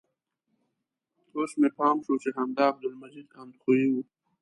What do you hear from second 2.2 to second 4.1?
چې همدا عبدالمجید اندخویي و.